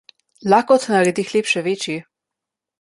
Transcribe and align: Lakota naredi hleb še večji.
Lakota 0.53 0.95
naredi 0.95 1.27
hleb 1.29 1.53
še 1.53 1.65
večji. 1.71 2.01